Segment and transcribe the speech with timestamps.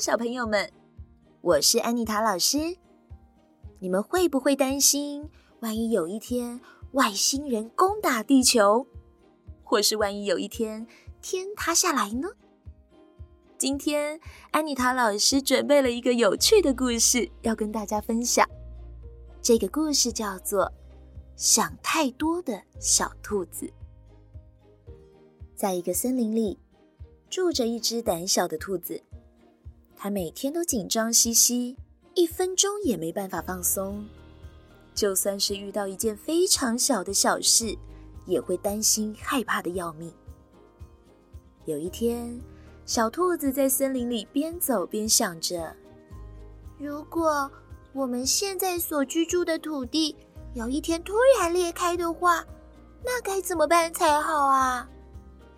[0.00, 0.72] 小朋友们，
[1.42, 2.78] 我是安妮塔老师。
[3.80, 5.28] 你们会不会担心，
[5.60, 6.58] 万一有一天
[6.92, 8.86] 外星人攻打地球，
[9.62, 10.86] 或是万一有一天
[11.20, 12.30] 天塌下来呢？
[13.58, 14.18] 今天
[14.52, 18.48] 安妮塔老师准备了一个有趣的故事要跟大家分享。
[19.42, 20.64] 这个故事叫做
[21.36, 23.66] 《想太多的小兔子》。
[25.54, 26.58] 在一个森林里，
[27.28, 29.02] 住着一只胆小的兔子。
[30.02, 31.76] 它每天都紧张兮兮，
[32.14, 34.02] 一分钟也没办法放松。
[34.94, 37.76] 就算是遇到一件非常小的小事，
[38.24, 40.10] 也会担心害怕的要命。
[41.66, 42.40] 有一天，
[42.86, 45.76] 小兔子在森林里边走边想着：
[46.78, 47.50] 如果
[47.92, 50.16] 我们现在所居住的土地
[50.54, 52.42] 有一天突然裂开的话，
[53.04, 54.88] 那该怎么办才好啊？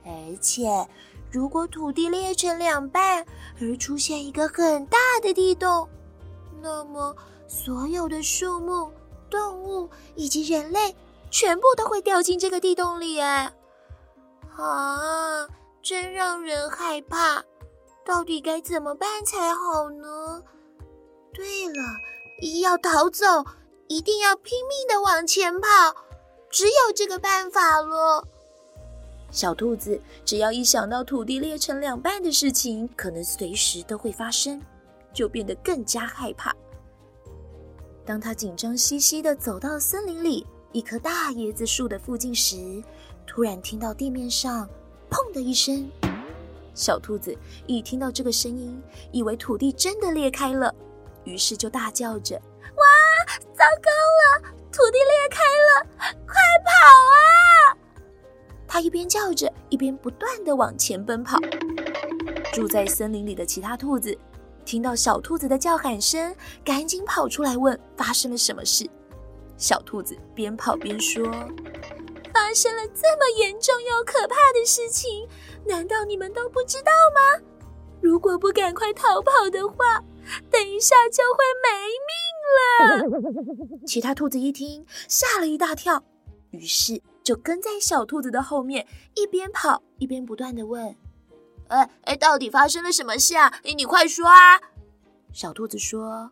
[0.05, 0.67] 而且，
[1.33, 3.25] 如果土地裂成两半
[3.59, 5.89] 而出现一个很大的地洞，
[6.61, 7.17] 那么
[7.49, 8.93] 所有的树木、
[9.31, 10.95] 动物以及人类
[11.31, 13.19] 全部都会掉进这个地洞里。
[13.19, 13.51] 哎，
[14.59, 15.49] 啊，
[15.83, 17.43] 真让人害怕！
[18.05, 20.43] 到底该怎么办才好呢？
[21.33, 21.83] 对了，
[22.61, 23.27] 要逃走，
[23.89, 25.69] 一定要拼命地往前跑，
[26.51, 28.29] 只有这个办法了。
[29.33, 34.61] 小兔子只要一想到土地裂成两半的事情，可能随时都会发生，
[35.13, 36.55] 就变得更加害怕。
[38.05, 42.83] 当他紧张兮兮地走到森林里一棵大椰子树的附近时，
[43.27, 44.69] 突然听到地面上
[45.09, 45.91] “砰”的一声。
[46.75, 47.35] 小兔子
[47.67, 50.75] 一听到这个声音，以为土地真的裂开了，
[51.25, 52.37] 于是就大叫着
[52.77, 52.85] ：“哇，
[53.55, 55.87] 糟糕了，土地裂开了，
[56.27, 57.17] 快跑啊！”
[58.73, 61.39] 他一边叫着，一边不断地往前奔跑。
[62.55, 64.17] 住在森林里的其他兔子
[64.65, 66.35] 听到小兔子的叫喊声，
[66.65, 68.89] 赶紧跑出来问发生了什么事。
[69.59, 71.23] 小兔子边跑边说
[72.33, 75.29] ：“发生了这么严重又可怕的事情，
[75.67, 77.45] 难道你们都不知道吗？
[78.01, 80.03] 如果不赶快逃跑的话，
[80.51, 81.69] 等一下就会没
[82.97, 83.79] 命了。
[83.87, 86.03] ”其他兔子一听，吓了一大跳，
[86.53, 87.03] 于是。
[87.23, 90.97] 就跟在小兔子的后面，一边跑一边不断的问
[91.69, 93.53] ：“哎哎，到底发生了什么事啊？
[93.63, 94.61] 你你快说啊！”
[95.33, 96.31] 小兔子说：“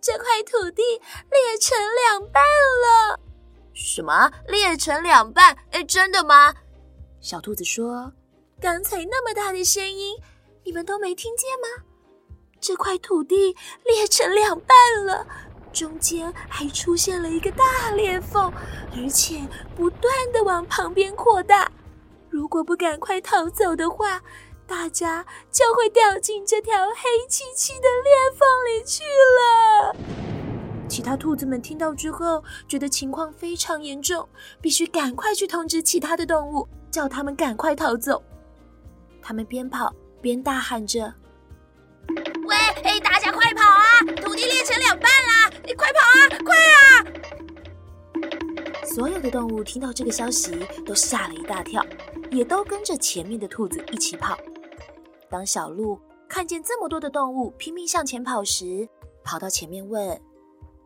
[0.00, 3.20] 这块土地裂成两半了。
[3.72, 4.30] ”“什么？
[4.48, 5.56] 裂成两半？
[5.70, 6.54] 哎，真的吗？”
[7.20, 8.12] 小兔子说
[8.60, 10.16] ：“刚才那么大的声音，
[10.64, 11.84] 你们都没听见吗？
[12.60, 14.76] 这块土地裂成两半
[15.06, 15.26] 了。”
[15.72, 18.52] 中间还出现了一个大裂缝，
[18.96, 19.40] 而且
[19.74, 21.70] 不断的往旁边扩大。
[22.30, 24.20] 如果不赶快逃走的话，
[24.66, 29.96] 大家就会掉进这条黑漆漆的裂缝里去了。
[30.88, 34.28] 其他兔子们听到之后，觉得情况非常严重，
[34.60, 38.22] 必须赶快去通知其他的动物，叫他们赶快逃走。
[39.22, 41.12] 他们边跑边大喊着
[42.44, 43.61] ：“喂，嘿，大家快跑！！”
[45.72, 46.28] 你快跑啊！
[46.44, 46.76] 快啊！
[48.84, 51.82] 所有的动物听到这个消息都吓了一大跳，
[52.30, 54.36] 也都跟着前面的兔子一起跑。
[55.30, 58.86] 当小鹿看见这么多的动物拼命向前跑时，
[59.24, 60.10] 跑到前面问：“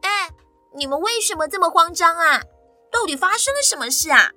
[0.03, 0.31] 哎，
[0.73, 2.41] 你们为什么这么慌张啊？
[2.93, 4.31] 到底发生了什么事啊？”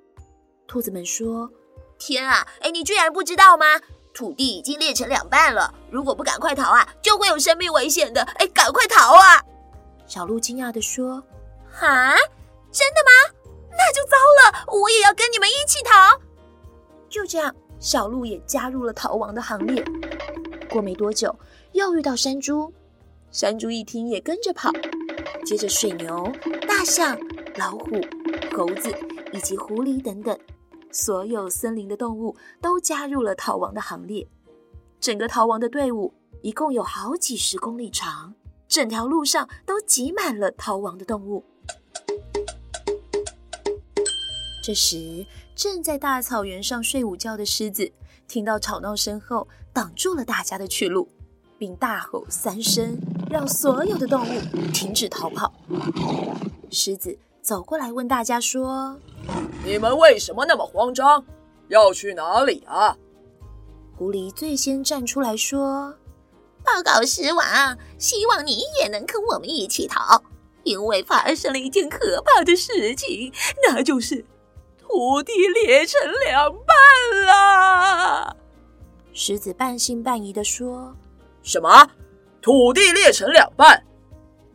[0.66, 1.48] 兔子们说
[1.96, 2.44] ：“天啊！
[2.60, 3.80] 哎，你居然不知道吗？
[4.12, 8.22] 土地已经裂成两半了，如果不赶快逃啊，就会有生命危险的！
[8.22, 9.40] 哎，赶快逃啊！”
[10.10, 11.22] 小鹿惊讶地说
[11.70, 12.16] ：“哈，
[12.72, 13.38] 真的吗？
[13.70, 16.20] 那就糟了，我也要跟你们一起逃。”
[17.08, 19.84] 就这样，小鹿也加入了逃亡的行列。
[20.68, 21.32] 过没多久，
[21.74, 22.72] 又遇到山猪，
[23.30, 24.72] 山猪一听也跟着跑。
[25.46, 26.28] 接着，水牛、
[26.66, 27.16] 大象、
[27.54, 28.00] 老虎、
[28.52, 28.92] 猴子
[29.32, 30.36] 以及狐狸等等，
[30.90, 34.26] 所有森林的动物都加入了逃亡的行列。
[34.98, 36.12] 整个逃亡的队伍
[36.42, 38.34] 一共有好几十公里长。
[38.70, 41.44] 整条路上都挤满了逃亡的动物。
[44.62, 45.26] 这时，
[45.56, 47.90] 正在大草原上睡午觉的狮子
[48.28, 51.08] 听到吵闹声后，挡住了大家的去路，
[51.58, 52.96] 并大吼三声，
[53.28, 54.40] 让所有的动物
[54.72, 55.52] 停止逃跑。
[56.70, 58.96] 狮子走过来问大家说
[59.66, 61.24] ：“你们为什么那么慌张？
[61.66, 62.96] 要去哪里啊？”
[63.98, 65.96] 狐狸最先站出来说。
[66.72, 70.22] 报告狮王，希望你也能跟我们一起逃，
[70.62, 73.32] 因为发生了一件可怕的事情，
[73.66, 74.24] 那就是
[74.78, 78.36] 土地裂成两半了。
[79.12, 80.94] 狮子半信半疑地说
[81.42, 81.90] ：“什么？
[82.40, 83.84] 土地裂成两半，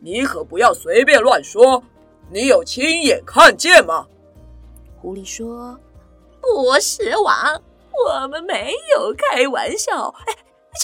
[0.00, 1.82] 你可不要随便乱说。
[2.30, 4.06] 你有亲眼看见吗？”
[5.00, 5.78] 狐狸说
[6.40, 10.14] ：“不是王，我们没有开玩笑，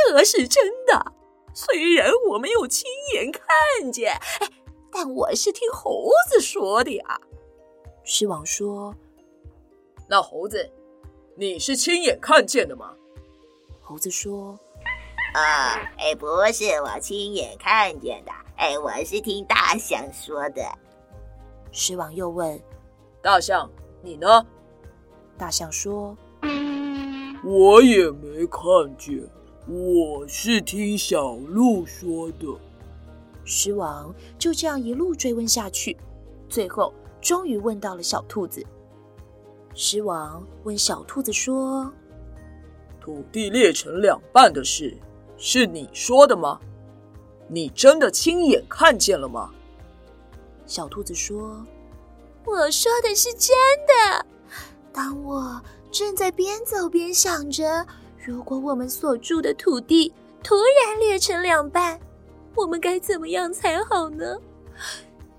[0.09, 1.12] 这是真的。
[1.55, 4.49] 虽然我没有亲眼看见，哎，
[4.91, 7.21] 但我是听猴子说的呀。”
[8.05, 8.95] 狮王说
[10.09, 10.71] ：“那猴子，
[11.37, 12.95] 你是亲眼看见的吗？”
[13.81, 14.59] 猴子说
[15.35, 20.63] ：“啊，哎，不是我亲眼看见的，哎，我是听大象说的。”
[21.71, 22.61] 狮王又问
[23.23, 23.71] ：“大象，
[24.03, 24.47] 你呢？”
[25.39, 26.17] 大象说
[27.45, 28.61] ：“我也没看
[28.99, 29.19] 见，
[29.67, 32.47] 我是听小鹿说的。”
[33.45, 35.97] 狮王就这样一路追问下去，
[36.49, 36.93] 最后。
[37.21, 38.67] 终于问到了小兔子。
[39.77, 41.89] 狮王问小兔子说
[43.01, 44.99] ：“土地裂成两半的事，
[45.37, 46.59] 是你说的吗？
[47.47, 49.51] 你真的亲眼看见了吗？”
[50.67, 51.65] 小兔子说
[52.45, 53.57] ：“我说的是真
[53.87, 54.27] 的。
[54.93, 55.63] 当我
[55.93, 57.87] 正在边走边想着，
[58.25, 61.99] 如果我们所住的土地突然裂成两半，
[62.55, 64.39] 我们该怎么样才好呢？”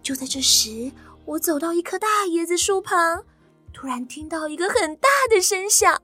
[0.03, 0.91] 就在这时。
[1.25, 3.23] 我走到一棵大椰子树旁，
[3.71, 6.01] 突然听到一个很大的声响。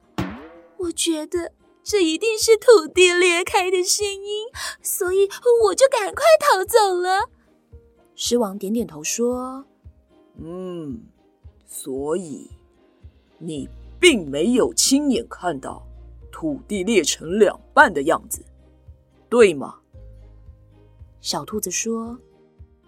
[0.77, 1.51] 我觉得
[1.83, 4.47] 这一定是土地裂开的声音，
[4.81, 5.27] 所以
[5.65, 7.29] 我就赶快逃走了。
[8.15, 9.65] 狮王点点头说
[10.41, 11.01] ：“嗯，
[11.67, 12.49] 所以
[13.39, 13.67] 你
[13.99, 15.85] 并没有亲眼看到
[16.31, 18.41] 土地裂成两半的样子，
[19.29, 19.75] 对吗？”
[21.21, 22.17] 小兔子说：“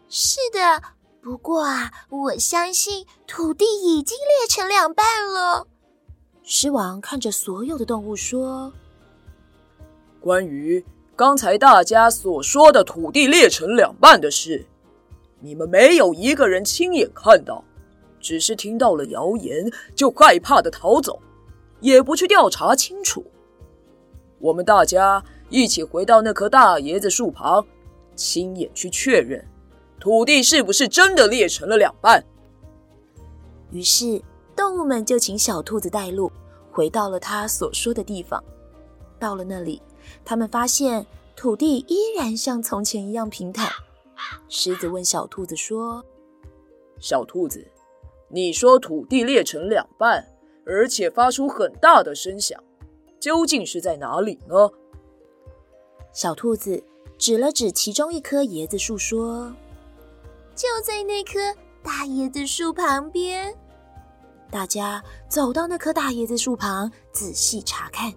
[0.09, 0.81] 是的。”
[1.21, 5.67] 不过啊，我相信土地已经裂成两半了。
[6.41, 8.73] 狮王看着所有的动物说
[10.19, 10.83] ：“关于
[11.15, 14.65] 刚才大家所说的土地裂成两半的事，
[15.39, 17.63] 你们没有一个人亲眼看到，
[18.19, 21.21] 只是听到了谣言就害怕的逃走，
[21.81, 23.25] 也不去调查清楚。
[24.39, 27.65] 我们大家一起回到那棵大椰子树旁，
[28.15, 29.45] 亲眼去确认。”
[29.99, 32.25] 土地是不是真的裂成了两半？
[33.69, 34.19] 于是
[34.55, 36.31] 动物们就请小兔子带路，
[36.71, 38.43] 回到了他所说的地方。
[39.19, 39.79] 到了那里，
[40.25, 41.05] 他们发现
[41.35, 43.69] 土地依然像从前一样平坦。
[44.49, 46.03] 狮子问小兔子说
[46.97, 47.63] ：“小兔子，
[48.27, 50.27] 你说土地裂成两半，
[50.71, 52.57] 而且发出很大的声响，
[53.19, 54.69] 究竟是在哪里呢？”
[56.13, 56.81] 小兔子
[57.17, 59.53] 指了指其中一棵椰子树说。
[60.55, 61.39] 就在那棵
[61.83, 63.53] 大椰子树旁边，
[64.49, 68.13] 大家走到那棵大椰子树旁，仔细查看。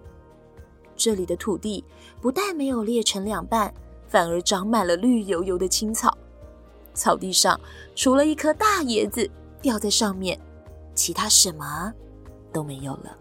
[0.95, 1.83] 这里的土地
[2.21, 3.73] 不但没有裂成两半，
[4.07, 6.17] 反而长满了绿油油的青草。
[6.93, 7.59] 草地上
[7.95, 9.29] 除了一颗大椰子
[9.61, 10.39] 掉在上面，
[10.93, 11.91] 其他什么
[12.55, 13.17] 都没有了。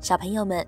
[0.00, 0.66] 小朋友们，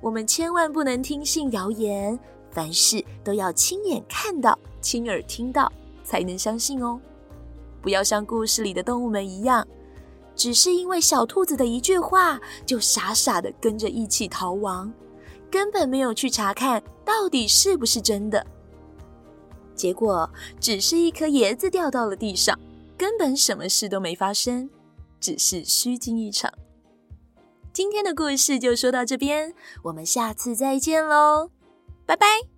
[0.00, 2.16] 我们千万不能听信谣言。
[2.52, 5.70] 凡事都要亲眼看到、亲耳听到，
[6.04, 7.00] 才能相信哦。
[7.82, 9.66] 不要像故事里的动物们一样，
[10.36, 14.90] 只是因为小兔子的一句话，就傻傻的跟着一起逃亡，
[15.50, 18.46] 根本没有去查看到底是不是真的。
[19.74, 22.58] 结果只是一颗椰子掉到了地上，
[22.96, 24.70] 根本什么事都没发生，
[25.20, 26.52] 只是虚惊一场。
[27.72, 31.50] 今天的故事就说到这边，我们下次再见喽。
[32.06, 32.55] 拜拜。